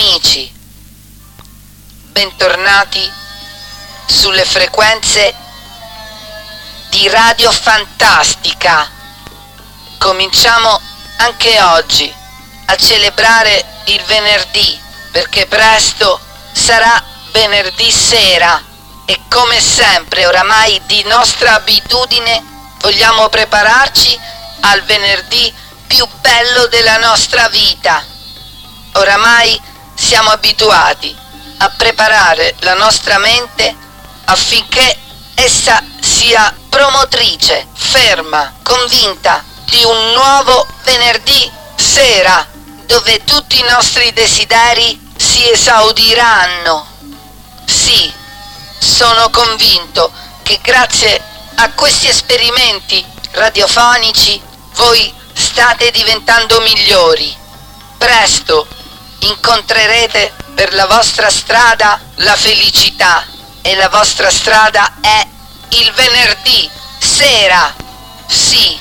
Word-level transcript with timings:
amici, 0.00 0.50
bentornati 2.12 3.12
sulle 4.06 4.46
frequenze 4.46 5.34
di 6.88 7.06
Radio 7.10 7.52
Fantastica. 7.52 8.88
Cominciamo 9.98 10.80
anche 11.18 11.60
oggi 11.60 12.10
a 12.64 12.76
celebrare 12.76 13.82
il 13.88 14.02
venerdì 14.04 14.80
perché 15.10 15.46
presto 15.46 16.18
sarà 16.52 17.04
venerdì 17.32 17.90
sera 17.90 18.58
e 19.04 19.20
come 19.28 19.60
sempre 19.60 20.24
oramai 20.24 20.80
di 20.86 21.02
nostra 21.08 21.56
abitudine 21.56 22.42
vogliamo 22.80 23.28
prepararci 23.28 24.18
al 24.60 24.82
venerdì 24.84 25.52
più 25.86 26.08
bello 26.22 26.66
della 26.68 26.96
nostra 26.96 27.50
vita. 27.50 28.02
Oramai 28.94 29.68
siamo 30.10 30.30
abituati 30.30 31.16
a 31.58 31.70
preparare 31.70 32.56
la 32.62 32.74
nostra 32.74 33.18
mente 33.18 33.72
affinché 34.24 34.98
essa 35.34 35.80
sia 36.00 36.52
promotrice, 36.68 37.68
ferma, 37.74 38.54
convinta 38.64 39.44
di 39.66 39.84
un 39.84 40.12
nuovo 40.14 40.66
venerdì 40.82 41.48
sera 41.76 42.44
dove 42.86 43.22
tutti 43.22 43.60
i 43.60 43.64
nostri 43.70 44.12
desideri 44.12 45.12
si 45.16 45.48
esaudiranno. 45.48 46.88
Sì, 47.66 48.12
sono 48.80 49.30
convinto 49.30 50.10
che 50.42 50.58
grazie 50.60 51.22
a 51.54 51.70
questi 51.70 52.08
esperimenti 52.08 53.06
radiofonici 53.30 54.42
voi 54.74 55.14
state 55.34 55.92
diventando 55.92 56.60
migliori. 56.62 57.32
Presto 57.96 58.66
incontrerete 59.20 60.32
per 60.54 60.74
la 60.74 60.86
vostra 60.86 61.30
strada 61.30 62.00
la 62.16 62.34
felicità 62.36 63.24
e 63.62 63.74
la 63.76 63.88
vostra 63.88 64.30
strada 64.30 64.94
è 65.00 65.26
il 65.70 65.92
venerdì 65.92 66.70
sera. 66.98 67.74
Sì, 68.26 68.78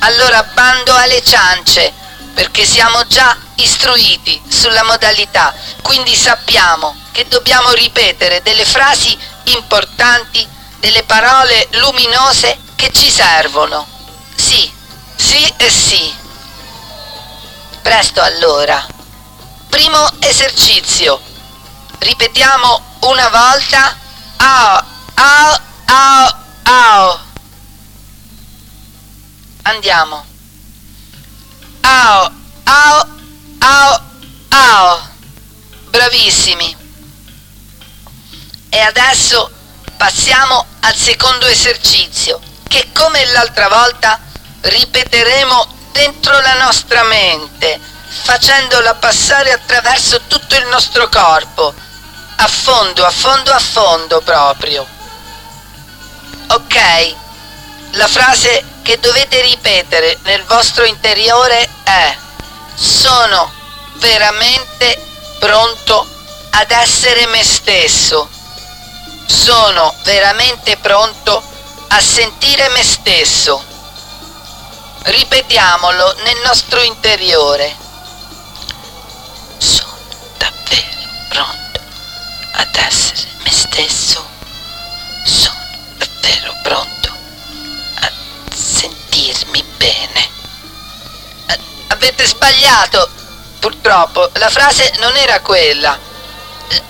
allora 0.00 0.42
bando 0.42 0.94
alle 0.94 1.22
ciance 1.22 1.92
perché 2.34 2.64
siamo 2.64 3.06
già 3.06 3.36
istruiti 3.56 4.40
sulla 4.48 4.84
modalità, 4.84 5.54
quindi 5.82 6.14
sappiamo 6.14 6.96
che 7.12 7.26
dobbiamo 7.28 7.72
ripetere 7.72 8.40
delle 8.42 8.64
frasi 8.64 9.16
importanti, 9.44 10.46
delle 10.78 11.02
parole 11.02 11.68
luminose 11.72 12.58
che 12.76 12.90
ci 12.92 13.10
servono. 13.10 13.86
Sì, 14.34 14.72
sì 15.16 15.52
e 15.56 15.70
sì. 15.70 16.14
Presto 17.82 18.22
allora. 18.22 18.99
Primo 19.80 20.10
esercizio. 20.20 21.18
Ripetiamo 22.00 22.98
una 23.00 23.30
volta. 23.30 23.96
Ao, 24.36 24.84
ao, 25.14 25.60
ao, 25.86 26.36
ao. 26.64 27.20
Andiamo. 29.62 30.22
Ao, 31.80 32.30
ao, 32.64 33.08
ao, 33.60 34.02
ao. 34.50 35.08
Bravissimi. 35.88 36.76
E 38.68 38.80
adesso 38.80 39.50
passiamo 39.96 40.62
al 40.80 40.94
secondo 40.94 41.46
esercizio, 41.46 42.38
che 42.68 42.90
come 42.92 43.24
l'altra 43.32 43.68
volta 43.68 44.20
ripeteremo 44.60 45.66
dentro 45.92 46.38
la 46.38 46.64
nostra 46.64 47.02
mente, 47.04 47.80
facendola 48.10 48.96
passare 48.96 49.52
attraverso 49.52 50.20
tutto 50.26 50.56
il 50.56 50.66
nostro 50.66 51.08
corpo, 51.08 51.72
a 52.36 52.46
fondo, 52.48 53.04
a 53.04 53.10
fondo, 53.10 53.52
a 53.52 53.58
fondo 53.58 54.20
proprio. 54.20 54.84
Ok, 56.48 57.14
la 57.92 58.08
frase 58.08 58.64
che 58.82 58.98
dovete 58.98 59.40
ripetere 59.42 60.18
nel 60.24 60.42
vostro 60.44 60.84
interiore 60.84 61.68
è 61.84 62.16
sono 62.74 63.52
veramente 63.98 65.00
pronto 65.38 66.06
ad 66.50 66.70
essere 66.70 67.26
me 67.26 67.44
stesso. 67.44 68.28
Sono 69.26 69.94
veramente 70.02 70.76
pronto 70.78 71.40
a 71.88 72.00
sentire 72.00 72.68
me 72.70 72.82
stesso. 72.82 73.62
Ripetiamolo 75.02 76.14
nel 76.24 76.40
nostro 76.44 76.80
interiore. 76.80 77.79
Sbagliato, 92.60 93.08
purtroppo. 93.58 94.30
La 94.34 94.50
frase 94.50 94.92
non 94.98 95.16
era 95.16 95.40
quella. 95.40 95.98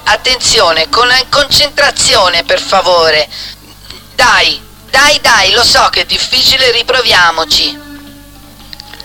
Attenzione, 0.05 0.89
con 0.89 1.09
concentrazione 1.29 2.43
per 2.45 2.61
favore. 2.61 3.29
Dai, 4.15 4.61
dai, 4.91 5.21
dai, 5.21 5.53
lo 5.53 5.63
so 5.63 5.89
che 5.91 6.03
è 6.03 6.05
difficile, 6.05 6.73
riproviamoci. 6.73 7.89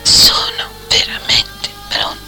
Sono 0.01 0.69
veramente 0.87 1.69
pronto 1.87 2.24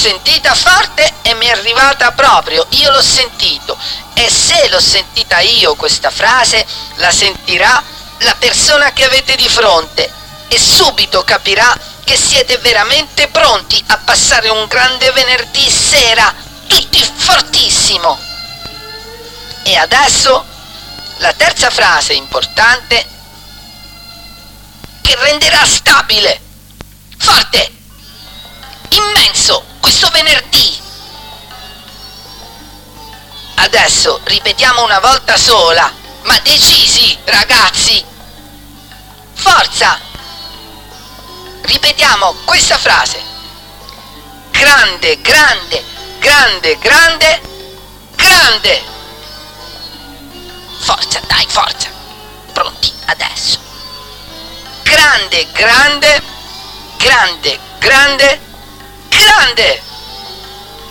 sentita 0.00 0.54
forte 0.54 1.12
e 1.20 1.34
mi 1.34 1.44
è 1.44 1.50
arrivata 1.50 2.12
proprio, 2.12 2.66
io 2.70 2.90
l'ho 2.90 3.02
sentito. 3.02 3.76
E 4.14 4.30
se 4.30 4.66
l'ho 4.70 4.80
sentita 4.80 5.40
io 5.40 5.74
questa 5.74 6.10
frase, 6.10 6.64
la 6.94 7.10
sentirà 7.10 7.82
la 8.20 8.34
persona 8.38 8.94
che 8.94 9.04
avete 9.04 9.36
di 9.36 9.48
fronte 9.48 10.10
e 10.48 10.58
subito 10.58 11.22
capirà 11.22 11.78
che 12.02 12.16
siete 12.16 12.56
veramente 12.58 13.28
pronti 13.28 13.82
a 13.88 13.98
passare 13.98 14.48
un 14.48 14.66
grande 14.68 15.10
venerdì 15.12 15.68
sera, 15.68 16.34
tutti 16.66 17.04
fortissimo. 17.16 18.18
E 19.64 19.76
adesso 19.76 20.46
la 21.18 21.32
terza 21.34 21.68
frase 21.68 22.14
importante 22.14 23.06
che 25.02 25.14
renderà 25.16 25.62
stabile, 25.66 26.40
forte, 27.18 27.70
immenso 28.88 29.69
questo 29.80 30.08
venerdì. 30.10 30.78
Adesso 33.56 34.20
ripetiamo 34.24 34.82
una 34.84 35.00
volta 35.00 35.36
sola, 35.36 35.92
ma 36.22 36.38
decisi, 36.40 37.18
ragazzi. 37.24 38.04
Forza! 39.34 39.98
Ripetiamo 41.62 42.34
questa 42.44 42.78
frase. 42.78 43.22
Grande, 44.50 45.20
grande, 45.20 45.84
grande, 46.18 46.78
grande, 46.78 47.40
grande. 48.16 48.82
Forza, 50.80 51.20
dai, 51.26 51.46
forza. 51.48 51.88
Pronti 52.52 52.92
adesso. 53.06 53.58
Grande, 54.82 55.46
grande, 55.52 56.22
grande, 56.96 57.58
grande, 57.78 58.40
grande. 59.50 59.82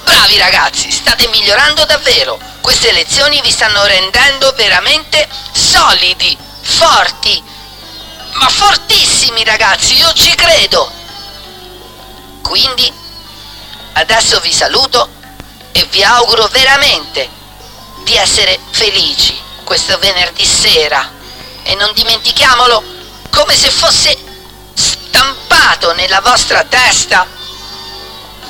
Bravi 0.03 0.37
ragazzi, 0.37 0.91
state 0.91 1.27
migliorando 1.27 1.85
davvero. 1.85 2.39
Queste 2.61 2.91
lezioni 2.91 3.41
vi 3.41 3.51
stanno 3.51 3.83
rendendo 3.85 4.51
veramente 4.53 5.27
solidi, 5.51 6.37
forti, 6.61 7.41
ma 8.33 8.49
fortissimi 8.49 9.43
ragazzi, 9.43 9.97
io 9.97 10.11
ci 10.13 10.33
credo. 10.35 10.91
Quindi 12.41 12.91
adesso 13.93 14.39
vi 14.39 14.51
saluto 14.51 15.09
e 15.71 15.85
vi 15.91 16.03
auguro 16.03 16.47
veramente 16.47 17.29
di 18.03 18.15
essere 18.15 18.57
felici 18.71 19.37
questo 19.63 19.97
venerdì 19.99 20.45
sera 20.45 21.11
e 21.63 21.75
non 21.75 21.91
dimentichiamolo 21.93 22.83
come 23.29 23.55
se 23.55 23.69
fosse 23.69 24.17
stampato 24.73 25.93
nella 25.93 26.21
vostra 26.21 26.63
testa. 26.63 27.38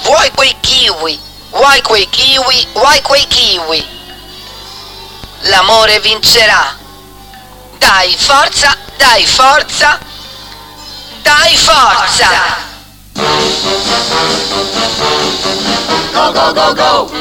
Vuoi 0.03 0.31
quei 0.35 0.55
kiwi? 0.61 1.19
Vuoi 1.51 1.81
quei 1.81 2.07
kiwi? 2.09 2.67
Vuoi 2.73 3.01
quei 3.01 3.27
kiwi? 3.27 3.87
L'amore 5.41 5.99
vincerà. 5.99 6.75
Dai 7.77 8.15
forza, 8.17 8.75
dai 8.97 9.25
forza, 9.25 9.97
dai 11.23 11.57
forza! 11.57 12.27
Go, 16.13 16.31
go, 16.33 16.53
go, 16.53 16.73
go! 16.73 17.05
Go, 17.05 17.19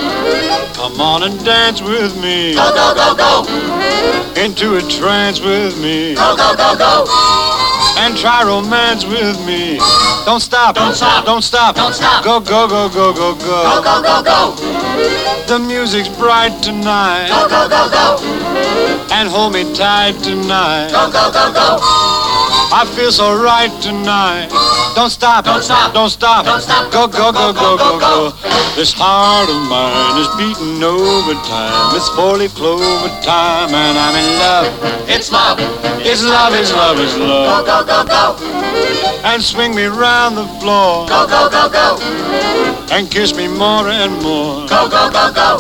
Come 0.75 1.01
on 1.01 1.23
and 1.23 1.45
dance 1.45 1.81
with 1.81 2.17
me. 2.17 2.55
Go, 2.55 2.73
go, 2.75 2.95
go, 2.95 3.15
go. 3.15 4.41
Into 4.41 4.77
a 4.77 4.83
trance 4.83 5.41
with 5.41 5.77
me. 5.79 6.15
Go, 6.15 6.37
go, 6.37 6.55
go, 6.57 6.77
go. 6.77 7.68
And 7.99 8.17
try 8.17 8.45
romance 8.45 9.05
with 9.05 9.37
me. 9.45 9.79
Don't 10.25 10.41
stop. 10.41 10.77
Don't 10.77 10.95
stop. 10.95 11.25
Don't 11.25 11.43
stop. 11.43 11.75
Don't 11.75 11.93
stop. 11.95 12.25
Go, 12.25 12.41
go, 12.41 12.69
go, 12.69 12.89
go, 12.89 13.13
go, 13.13 13.35
Go, 13.35 13.83
go. 13.83 13.83
go, 13.83 14.03
go, 14.03 14.23
go. 14.23 14.55
The 15.47 15.59
music's 15.59 16.09
bright 16.09 16.63
tonight. 16.63 17.29
Go, 17.29 17.49
go, 17.49 17.69
go, 17.69 17.89
go. 17.91 18.07
And 19.11 19.29
hold 19.29 19.53
me 19.55 19.65
tight 19.75 20.13
tonight. 20.23 20.91
Go, 20.91 21.11
go, 21.11 21.33
go, 21.33 21.53
go. 21.53 21.79
I 22.71 22.85
feel 22.95 23.11
so 23.11 23.35
right 23.43 23.73
tonight. 23.83 24.49
Don't 24.95 25.11
stop. 25.11 25.45
It. 25.45 25.49
Don't 25.49 25.63
stop. 25.63 25.91
It. 25.91 25.95
Don't 25.95 26.11
stop. 26.11 26.45
It. 26.45 26.49
Don't 26.49 26.61
stop. 26.61 26.93
Go, 26.93 27.07
go, 27.07 27.33
go, 27.33 27.53
go, 27.53 27.77
go, 27.77 27.99
go. 27.99 28.33
This 28.77 28.93
heart 28.93 29.49
of 29.49 29.61
mine 29.69 30.21
is 30.21 30.31
beating 30.39 30.83
overtime. 30.83 31.97
It's 31.97 32.09
four-leaf 32.11 32.55
clover 32.55 33.09
time, 33.23 33.75
and 33.75 33.99
I'm 33.99 34.15
in 34.17 34.29
love. 34.39 35.09
It's 35.09 35.33
love. 35.33 35.59
It's 36.05 36.23
love, 36.23 36.55
it's 36.55 36.73
love, 36.73 36.99
it's 36.99 37.17
love. 37.17 37.67
Go, 37.67 37.85
go, 37.85 38.05
go, 38.05 38.37
go. 38.37 38.37
And 39.25 39.43
swing 39.43 39.75
me 39.75 39.87
round 39.87 40.37
the 40.37 40.47
floor. 40.61 41.09
Go, 41.09 41.27
go, 41.27 41.49
go, 41.51 41.69
go. 41.69 41.99
And 42.91 43.11
kiss 43.11 43.35
me 43.35 43.49
more 43.49 43.89
and 43.89 44.13
more. 44.23 44.67
Go, 44.69 44.89
go, 44.89 45.11
go, 45.11 45.33
go. 45.35 45.59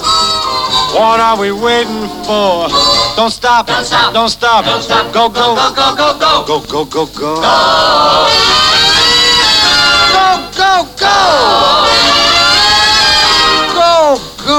What 0.94 1.20
are 1.20 1.38
we 1.38 1.52
waiting 1.52 2.08
for? 2.24 2.68
Don't 3.16 3.30
stop. 3.30 3.66
Don't 3.66 3.84
stop. 3.84 4.14
Don't 4.14 4.28
stop. 4.28 4.64
Don't 4.64 4.82
stop. 4.82 5.12
Go, 5.12 5.28
go. 5.28 5.54
Go, 5.54 5.74
go, 5.74 5.94
go, 5.96 6.18
go. 6.18 6.44
Go, 6.46 6.84
go, 6.84 6.84
go, 6.84 7.06
go. 7.06 7.40
Go. 7.42 8.57
Go, 10.58 10.84
go, 10.98 11.14
go. 13.74 14.18
Go. 14.44 14.56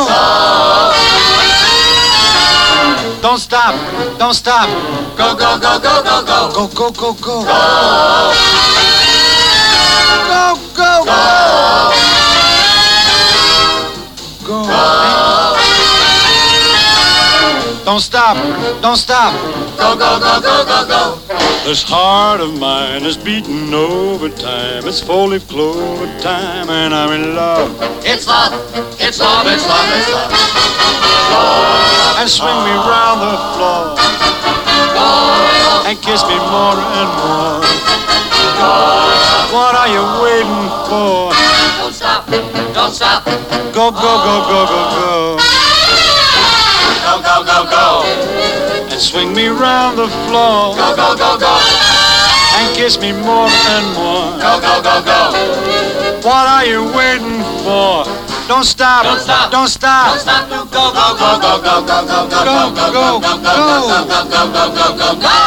Don't 3.22 3.38
stop. 3.38 3.76
Don't 4.18 4.34
stop. 4.34 4.70
Go, 5.18 5.36
go, 5.36 5.60
go, 5.60 5.80
go, 5.80 6.02
go, 6.02 6.24
go. 6.26 6.52
Go, 6.56 6.68
go, 6.68 6.92
go, 6.92 7.14
go. 7.16 7.44
Go, 10.30 10.56
go, 10.74 11.04
go. 11.04 11.20
Go. 14.48 14.58
Don't 17.84 18.00
stop. 18.00 18.38
Don't 18.82 18.96
stop. 18.96 19.34
Go, 19.80 19.96
go, 19.96 20.20
go, 20.20 20.42
go, 20.42 20.66
go, 20.68 20.80
go. 20.88 21.02
This 21.64 21.82
heart 21.82 22.42
of 22.42 22.60
mine 22.60 23.06
is 23.06 23.16
beating 23.16 23.74
overtime. 23.74 24.86
It's 24.86 25.00
four-leaf 25.00 25.48
clover 25.48 26.06
time, 26.20 26.70
and 26.70 26.94
I'm 26.94 27.12
in 27.16 27.34
love. 27.36 27.72
It's 28.04 28.28
love. 28.28 28.52
It's 29.00 29.20
love. 29.20 29.48
It's 29.48 29.66
love. 29.66 29.90
It's 29.96 30.10
love. 30.12 30.32
And 32.20 32.30
swing 32.30 32.60
me 32.68 32.76
round 32.76 33.24
the 33.24 33.32
floor. 33.56 33.96
And 35.88 35.96
kiss 36.04 36.24
me 36.28 36.36
more 36.38 36.76
and 36.76 37.10
more. 37.24 37.64
What 39.56 39.74
are 39.80 39.88
you 39.88 40.04
waiting 40.22 40.68
for? 40.92 41.32
Don't 41.80 41.94
stop. 41.94 42.28
Don't 42.76 42.92
stop. 42.92 43.26
Go, 43.74 43.90
go, 43.96 44.12
go, 44.28 44.36
go, 44.44 44.60
go. 44.68 44.82
Go, 45.00 45.89
swing 49.60 49.68
me 49.68 49.72
round 49.72 49.98
the 49.98 50.08
floor. 50.28 50.76
Go, 50.76 50.96
go, 50.96 51.16
go, 51.16 51.38
go. 51.38 51.60
And 52.56 52.76
kiss 52.76 53.00
me 53.00 53.12
more 53.12 53.48
and 53.48 53.86
more. 53.96 54.32
Go, 54.40 54.60
go, 54.60 54.82
go, 54.82 55.02
go. 55.04 55.32
What 56.24 56.48
are 56.48 56.66
you 56.66 56.84
waiting 56.96 57.44
for? 57.64 58.06
Don't 58.48 58.64
stop. 58.64 59.04
Don't 59.04 59.20
stop. 59.20 59.52
Don't 59.52 59.68
stop. 59.68 60.12
Don't 60.12 60.20
stop. 60.20 60.50
Go, 60.50 60.66
go, 60.66 60.92
go, 60.92 61.16
go, 61.16 61.62
go, 61.62 61.84
go, 61.84 62.06
go, 62.06 62.08
go, 62.08 62.30
go, 62.30 62.46
Go, 62.46 62.72
go, 62.76 62.92
go, 62.92 63.20
go. 63.32 63.60
go, 64.08 64.26
go, 64.26 64.48
go, 64.52 64.74
go, 64.76 64.98
go, 64.98 65.20
go. 65.22 65.40